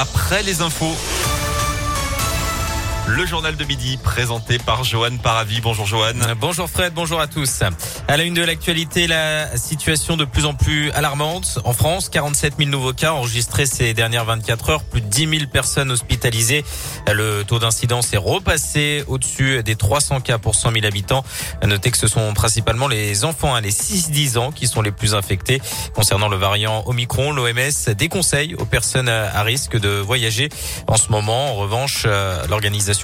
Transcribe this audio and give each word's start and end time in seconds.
après 0.00 0.42
les 0.44 0.62
infos. 0.62 0.96
Le 3.08 3.24
journal 3.24 3.56
de 3.56 3.64
midi 3.64 3.96
présenté 3.96 4.58
par 4.58 4.84
Johan 4.84 5.16
Paravi. 5.16 5.62
Bonjour 5.62 5.86
Johan. 5.86 6.12
Bonjour 6.38 6.68
Fred, 6.68 6.92
bonjour 6.92 7.18
à 7.20 7.26
tous. 7.26 7.62
À 8.06 8.16
la 8.18 8.24
une 8.24 8.34
de 8.34 8.42
l'actualité, 8.42 9.06
la 9.06 9.56
situation 9.56 10.18
de 10.18 10.26
plus 10.26 10.44
en 10.44 10.52
plus 10.52 10.90
alarmante. 10.90 11.58
En 11.64 11.72
France, 11.72 12.10
47 12.10 12.54
000 12.58 12.68
nouveaux 12.70 12.92
cas 12.92 13.12
enregistrés 13.12 13.64
ces 13.64 13.94
dernières 13.94 14.26
24 14.26 14.70
heures, 14.70 14.84
plus 14.84 15.00
de 15.00 15.06
10 15.06 15.38
000 15.38 15.50
personnes 15.50 15.90
hospitalisées. 15.90 16.64
Le 17.10 17.44
taux 17.44 17.58
d'incidence 17.58 18.12
est 18.12 18.18
repassé 18.18 19.04
au-dessus 19.06 19.62
des 19.62 19.74
300 19.74 20.20
cas 20.20 20.36
pour 20.36 20.54
100 20.54 20.72
000 20.72 20.84
habitants. 20.84 21.24
Notez 21.64 21.90
que 21.90 21.98
ce 21.98 22.08
sont 22.08 22.34
principalement 22.34 22.88
les 22.88 23.24
enfants, 23.24 23.54
hein, 23.54 23.62
les 23.62 23.72
6-10 23.72 24.36
ans 24.36 24.52
qui 24.52 24.66
sont 24.66 24.82
les 24.82 24.92
plus 24.92 25.14
infectés. 25.14 25.62
Concernant 25.94 26.28
le 26.28 26.36
variant 26.36 26.82
Omicron, 26.86 27.32
l'OMS 27.32 27.94
déconseille 27.96 28.54
aux 28.54 28.66
personnes 28.66 29.08
à 29.08 29.42
risque 29.42 29.78
de 29.78 29.88
voyager. 29.88 30.50
En 30.86 30.98
ce 30.98 31.10
moment, 31.10 31.52
en 31.52 31.54
revanche, 31.54 32.02
euh, 32.06 32.46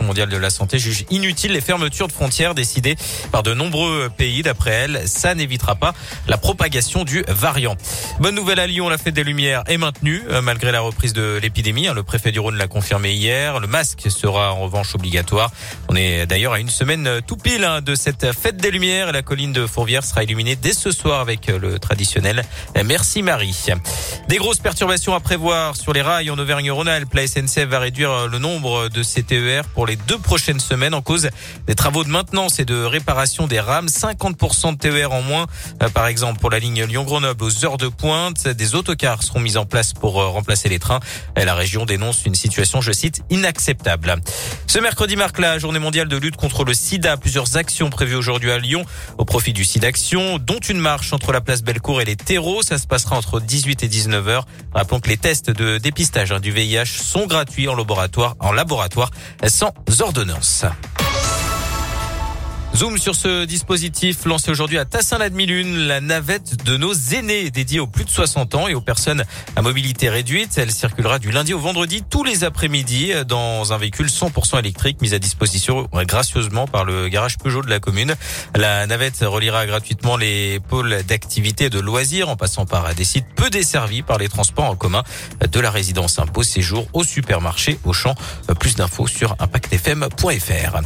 mondiale 0.02 0.28
de 0.28 0.36
la 0.36 0.50
santé 0.50 0.78
juge 0.78 1.04
inutile 1.10 1.52
les 1.52 1.60
fermetures 1.60 2.08
de 2.08 2.12
frontières 2.12 2.54
décidées 2.54 2.96
par 3.30 3.42
de 3.42 3.54
nombreux 3.54 4.10
pays. 4.16 4.42
D'après 4.42 4.70
elle, 4.70 5.02
ça 5.06 5.34
n'évitera 5.34 5.76
pas 5.76 5.94
la 6.26 6.38
propagation 6.38 7.04
du 7.04 7.24
variant. 7.28 7.76
Bonne 8.20 8.34
nouvelle 8.34 8.60
à 8.60 8.66
Lyon, 8.66 8.88
la 8.88 8.98
fête 8.98 9.14
des 9.14 9.24
Lumières 9.24 9.62
est 9.66 9.76
maintenue 9.76 10.22
euh, 10.30 10.40
malgré 10.42 10.72
la 10.72 10.80
reprise 10.80 11.12
de 11.12 11.38
l'épidémie. 11.40 11.86
Hein. 11.86 11.94
Le 11.94 12.02
préfet 12.02 12.32
du 12.32 12.40
Rhône 12.40 12.56
l'a 12.56 12.66
confirmé 12.66 13.12
hier. 13.12 13.60
Le 13.60 13.66
masque 13.66 14.10
sera 14.10 14.52
en 14.52 14.60
revanche 14.60 14.94
obligatoire. 14.94 15.50
On 15.88 15.96
est 15.96 16.26
d'ailleurs 16.26 16.54
à 16.54 16.60
une 16.60 16.70
semaine 16.70 17.06
euh, 17.06 17.20
tout 17.20 17.36
pile 17.36 17.64
hein, 17.64 17.80
de 17.80 17.94
cette 17.94 18.32
fête 18.32 18.56
des 18.56 18.70
Lumières. 18.70 19.12
La 19.12 19.22
colline 19.22 19.52
de 19.52 19.66
Fourvière 19.66 20.04
sera 20.04 20.24
illuminée 20.24 20.56
dès 20.56 20.72
ce 20.72 20.90
soir 20.90 21.20
avec 21.20 21.48
euh, 21.48 21.58
le 21.58 21.78
traditionnel 21.78 22.44
Merci 22.84 23.22
Marie. 23.22 23.54
Des 24.28 24.36
grosses 24.36 24.58
perturbations 24.58 25.14
à 25.14 25.20
prévoir 25.20 25.76
sur 25.76 25.92
les 25.92 26.02
rails 26.02 26.30
en 26.30 26.38
Auvergne-Rhône-Alpes. 26.38 27.12
La 27.14 27.26
SNCF 27.26 27.66
va 27.66 27.78
réduire 27.78 28.28
le 28.28 28.38
nombre 28.38 28.88
de 28.88 29.02
CTER 29.02 29.62
pour 29.74 29.83
les 29.86 29.96
deux 29.96 30.18
prochaines 30.18 30.60
semaines 30.60 30.94
en 30.94 31.02
cause 31.02 31.28
des 31.66 31.74
travaux 31.74 32.04
de 32.04 32.08
maintenance 32.08 32.58
et 32.58 32.64
de 32.64 32.84
réparation 32.84 33.46
des 33.46 33.60
rames. 33.60 33.86
50% 33.86 34.72
de 34.72 34.78
TER 34.78 35.12
en 35.12 35.22
moins, 35.22 35.46
euh, 35.82 35.88
par 35.88 36.06
exemple 36.06 36.40
pour 36.40 36.50
la 36.50 36.58
ligne 36.58 36.84
Lyon-Grenoble 36.84 37.44
aux 37.44 37.64
heures 37.64 37.78
de 37.78 37.88
pointe. 37.88 38.48
Des 38.48 38.74
autocars 38.74 39.22
seront 39.22 39.40
mis 39.40 39.56
en 39.56 39.66
place 39.66 39.92
pour 39.92 40.20
euh, 40.20 40.28
remplacer 40.28 40.68
les 40.68 40.78
trains. 40.78 41.00
La 41.36 41.54
région 41.54 41.84
dénonce 41.84 42.26
une 42.26 42.34
situation, 42.34 42.80
je 42.80 42.92
cite, 42.92 43.22
inacceptable. 43.30 44.14
Ce 44.74 44.80
mercredi 44.80 45.14
marque 45.14 45.38
la 45.38 45.56
journée 45.60 45.78
mondiale 45.78 46.08
de 46.08 46.16
lutte 46.16 46.34
contre 46.34 46.64
le 46.64 46.74
sida. 46.74 47.16
Plusieurs 47.16 47.56
actions 47.56 47.90
prévues 47.90 48.16
aujourd'hui 48.16 48.50
à 48.50 48.58
Lyon 48.58 48.84
au 49.18 49.24
profit 49.24 49.52
du 49.52 49.64
sida 49.64 49.86
action, 49.86 50.38
dont 50.38 50.58
une 50.58 50.80
marche 50.80 51.12
entre 51.12 51.30
la 51.30 51.40
place 51.40 51.62
Bellecour 51.62 52.00
et 52.00 52.04
les 52.04 52.16
terreaux. 52.16 52.60
Ça 52.60 52.76
se 52.78 52.88
passera 52.88 53.16
entre 53.16 53.38
18 53.38 53.84
et 53.84 53.88
19 53.88 54.26
heures. 54.26 54.46
Rappelons 54.72 54.98
que 54.98 55.08
les 55.08 55.16
tests 55.16 55.48
de 55.48 55.78
dépistage 55.78 56.32
hein, 56.32 56.40
du 56.40 56.50
VIH 56.50 56.86
sont 56.86 57.28
gratuits 57.28 57.68
en 57.68 57.76
laboratoire, 57.76 58.34
en 58.40 58.50
laboratoire 58.50 59.12
sans 59.46 59.72
ordonnance. 60.00 60.64
Zoom 62.76 62.98
sur 62.98 63.14
ce 63.14 63.44
dispositif 63.44 64.24
lancé 64.24 64.50
aujourd'hui 64.50 64.78
à 64.78 64.84
Tassin-la-Demi-Lune, 64.84 65.86
la 65.86 66.00
navette 66.00 66.64
de 66.64 66.76
nos 66.76 66.92
aînés 66.92 67.48
dédiée 67.50 67.78
aux 67.78 67.86
plus 67.86 68.04
de 68.04 68.10
60 68.10 68.56
ans 68.56 68.66
et 68.66 68.74
aux 68.74 68.80
personnes 68.80 69.22
à 69.54 69.62
mobilité 69.62 70.08
réduite. 70.08 70.58
Elle 70.58 70.72
circulera 70.72 71.20
du 71.20 71.30
lundi 71.30 71.54
au 71.54 71.60
vendredi 71.60 72.02
tous 72.02 72.24
les 72.24 72.42
après-midi 72.42 73.12
dans 73.28 73.72
un 73.72 73.78
véhicule 73.78 74.08
100% 74.08 74.58
électrique 74.58 75.00
mis 75.02 75.14
à 75.14 75.20
disposition 75.20 75.88
gracieusement 75.92 76.66
par 76.66 76.84
le 76.84 77.08
garage 77.08 77.38
Peugeot 77.38 77.62
de 77.62 77.70
la 77.70 77.78
commune. 77.78 78.16
La 78.56 78.88
navette 78.88 79.20
reliera 79.20 79.66
gratuitement 79.66 80.16
les 80.16 80.58
pôles 80.58 81.04
d'activité 81.04 81.70
de 81.70 81.78
loisirs 81.78 82.28
en 82.28 82.34
passant 82.34 82.66
par 82.66 82.92
des 82.96 83.04
sites 83.04 83.26
peu 83.36 83.50
desservis 83.50 84.02
par 84.02 84.18
les 84.18 84.28
transports 84.28 84.64
en 84.64 84.74
commun 84.74 85.04
de 85.48 85.60
la 85.60 85.70
résidence 85.70 86.18
impôt 86.18 86.42
séjour 86.42 86.88
au 86.92 87.04
supermarché 87.04 87.78
au 87.84 87.92
champ. 87.92 88.16
Plus 88.58 88.74
d'infos 88.74 89.06
sur 89.06 89.36
impactfm.fr. 89.38 90.80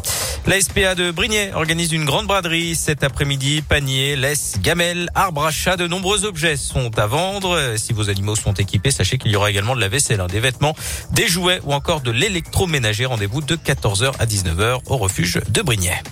La 0.47 0.61
SPA 0.61 0.95
de 0.95 1.11
Brignais 1.11 1.51
organise 1.55 1.78
organise 1.79 1.93
une 1.93 2.07
grande 2.07 2.27
braderie 2.27 2.75
cet 2.75 3.05
après-midi. 3.05 3.63
Paniers, 3.63 4.17
laisse, 4.17 4.57
gamelles, 4.61 5.09
arbres 5.15 5.45
à 5.45 5.53
chat, 5.53 5.77
de 5.77 5.87
nombreux 5.87 6.25
objets 6.25 6.57
sont 6.57 6.99
à 6.99 7.07
vendre. 7.07 7.75
Si 7.77 7.93
vos 7.93 8.11
animaux 8.11 8.35
sont 8.35 8.55
équipés, 8.55 8.91
sachez 8.91 9.17
qu'il 9.17 9.31
y 9.31 9.37
aura 9.37 9.49
également 9.49 9.77
de 9.77 9.81
la 9.81 9.87
vaisselle, 9.87 10.19
hein, 10.19 10.27
des 10.27 10.41
vêtements, 10.41 10.75
des 11.13 11.29
jouets 11.29 11.61
ou 11.63 11.73
encore 11.73 12.01
de 12.01 12.11
l'électroménager. 12.11 13.07
Rendez-vous 13.07 13.43
de 13.43 13.55
14h 13.55 14.11
à 14.19 14.27
19h 14.27 14.81
au 14.87 14.97
refuge 14.97 15.41
de 15.51 15.63
Brignais. 15.63 16.03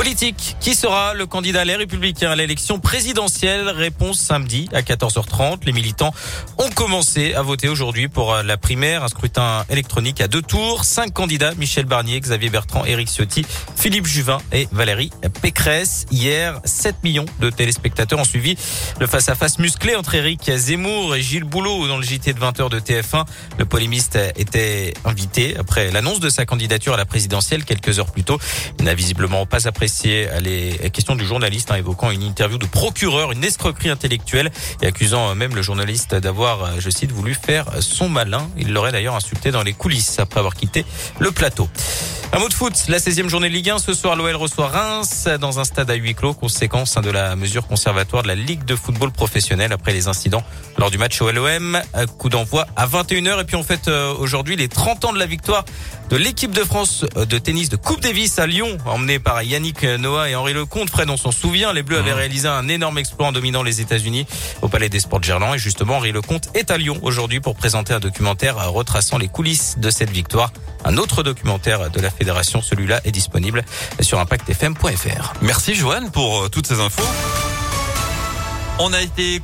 Politique. 0.00 0.56
Qui 0.60 0.74
sera 0.74 1.12
le 1.12 1.26
candidat 1.26 1.62
Les 1.66 1.76
Républicains 1.76 2.30
à 2.30 2.34
l'élection 2.34 2.78
présidentielle? 2.78 3.68
Réponse 3.68 4.18
samedi 4.18 4.66
à 4.72 4.80
14h30. 4.80 5.66
Les 5.66 5.72
militants 5.72 6.14
ont 6.56 6.70
commencé 6.70 7.34
à 7.34 7.42
voter 7.42 7.68
aujourd'hui 7.68 8.08
pour 8.08 8.32
euh, 8.32 8.42
la 8.42 8.56
primaire. 8.56 9.04
Un 9.04 9.08
scrutin 9.08 9.66
électronique 9.68 10.22
à 10.22 10.26
deux 10.26 10.40
tours. 10.40 10.86
Cinq 10.86 11.12
candidats. 11.12 11.52
Michel 11.54 11.84
Barnier, 11.84 12.18
Xavier 12.18 12.48
Bertrand, 12.48 12.86
Éric 12.86 13.10
Ciotti, 13.10 13.44
Philippe 13.76 14.06
Juvin 14.06 14.38
et 14.52 14.68
Valérie 14.72 15.10
Pécresse. 15.42 16.06
Hier, 16.10 16.58
7 16.64 17.04
millions 17.04 17.26
de 17.40 17.50
téléspectateurs 17.50 18.20
ont 18.20 18.24
suivi 18.24 18.56
le 19.00 19.06
face-à-face 19.06 19.58
musclé 19.58 19.96
entre 19.96 20.14
Éric 20.14 20.50
Zemmour 20.50 21.14
et 21.14 21.20
Gilles 21.20 21.44
Boulot 21.44 21.88
dans 21.88 21.98
le 21.98 22.02
JT 22.02 22.32
de 22.32 22.40
20h 22.40 22.70
de 22.70 22.80
TF1. 22.80 23.26
Le 23.58 23.66
polémiste 23.66 24.18
était 24.36 24.94
invité 25.04 25.58
après 25.58 25.90
l'annonce 25.90 26.20
de 26.20 26.30
sa 26.30 26.46
candidature 26.46 26.94
à 26.94 26.96
la 26.96 27.04
présidentielle 27.04 27.66
quelques 27.66 27.98
heures 27.98 28.10
plus 28.10 28.24
tôt. 28.24 28.38
Il 28.78 28.86
n'a 28.86 28.94
visiblement 28.94 29.44
pas 29.44 29.68
apprécié 29.68 29.89
les 30.40 30.90
questions 30.90 31.16
du 31.16 31.24
journaliste, 31.24 31.70
hein, 31.70 31.76
évoquant 31.76 32.10
une 32.10 32.22
interview 32.22 32.58
de 32.58 32.66
procureur, 32.66 33.32
une 33.32 33.44
escroquerie 33.44 33.90
intellectuelle 33.90 34.50
et 34.82 34.86
accusant 34.86 35.34
même 35.34 35.54
le 35.54 35.62
journaliste 35.62 36.14
d'avoir, 36.14 36.80
je 36.80 36.90
cite, 36.90 37.12
voulu 37.12 37.34
faire 37.34 37.66
son 37.80 38.08
malin. 38.08 38.48
Il 38.56 38.72
l'aurait 38.72 38.92
d'ailleurs 38.92 39.14
insulté 39.14 39.50
dans 39.50 39.62
les 39.62 39.72
coulisses 39.72 40.18
après 40.18 40.38
avoir 40.38 40.54
quitté 40.54 40.84
le 41.18 41.30
plateau. 41.30 41.68
Un 42.32 42.38
mot 42.38 42.48
de 42.48 42.54
foot, 42.54 42.84
la 42.86 42.98
16e 42.98 43.28
journée 43.28 43.48
de 43.48 43.54
Ligue 43.54 43.70
1. 43.70 43.80
Ce 43.80 43.92
soir, 43.92 44.14
l'OL 44.14 44.36
reçoit 44.36 44.68
Reims 44.68 45.28
dans 45.40 45.58
un 45.58 45.64
stade 45.64 45.90
à 45.90 45.94
huis 45.94 46.14
clos, 46.14 46.32
conséquence 46.32 46.94
de 46.94 47.10
la 47.10 47.34
mesure 47.34 47.66
conservatoire 47.66 48.22
de 48.22 48.28
la 48.28 48.36
Ligue 48.36 48.64
de 48.64 48.76
football 48.76 49.10
professionnel 49.10 49.72
après 49.72 49.92
les 49.92 50.06
incidents 50.06 50.44
lors 50.78 50.92
du 50.92 50.98
match 50.98 51.20
au 51.20 51.32
LOM. 51.32 51.80
Coup 52.18 52.28
d'envoi 52.28 52.68
à 52.76 52.86
21h. 52.86 53.40
Et 53.40 53.44
puis, 53.44 53.56
en 53.56 53.64
fait, 53.64 53.88
euh, 53.88 54.14
aujourd'hui, 54.14 54.54
les 54.54 54.68
30 54.68 55.06
ans 55.06 55.12
de 55.12 55.18
la 55.18 55.26
victoire 55.26 55.64
de 56.08 56.16
l'équipe 56.16 56.52
de 56.52 56.62
France 56.62 57.04
euh, 57.16 57.24
de 57.24 57.36
tennis 57.38 57.68
de 57.68 57.74
Coupe 57.74 58.00
Davis 58.00 58.38
à 58.38 58.46
Lyon, 58.46 58.78
emmenée 58.86 59.18
par 59.18 59.42
Yannick 59.42 59.82
Noah 59.82 60.30
et 60.30 60.36
Henri 60.36 60.52
Lecomte. 60.52 60.88
Fred, 60.88 61.10
on 61.10 61.16
s'en 61.16 61.32
souvient, 61.32 61.72
les 61.72 61.82
Bleus 61.82 61.98
avaient 61.98 62.12
mmh. 62.12 62.14
réalisé 62.14 62.48
un 62.48 62.68
énorme 62.68 62.98
exploit 62.98 63.26
en 63.26 63.32
dominant 63.32 63.64
les 63.64 63.80
États-Unis 63.80 64.26
au 64.62 64.68
Palais 64.68 64.88
des 64.88 65.00
Sports 65.00 65.18
de 65.18 65.24
Gerland. 65.24 65.56
Et 65.56 65.58
justement, 65.58 65.96
Henri 65.96 66.12
Lecomte 66.12 66.48
est 66.54 66.70
à 66.70 66.78
Lyon 66.78 66.96
aujourd'hui 67.02 67.40
pour 67.40 67.56
présenter 67.56 67.92
un 67.92 68.00
documentaire 68.00 68.70
retraçant 68.72 69.18
les 69.18 69.28
coulisses 69.28 69.78
de 69.78 69.90
cette 69.90 70.10
victoire. 70.10 70.52
Un 70.84 70.96
autre 70.96 71.22
documentaire 71.22 71.90
de 71.90 72.00
la 72.00 72.10
fédération, 72.10 72.62
celui-là 72.62 73.00
est 73.04 73.10
disponible 73.10 73.64
sur 74.00 74.18
impactfm.fr. 74.18 75.32
Merci 75.42 75.74
Joanne 75.74 76.10
pour 76.10 76.42
euh, 76.42 76.48
toutes 76.48 76.66
ces 76.66 76.80
infos. 76.80 77.02
On 78.78 78.94
a 78.94 79.02
été 79.02 79.40